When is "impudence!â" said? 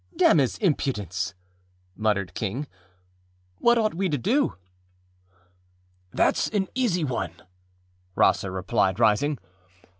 0.57-1.35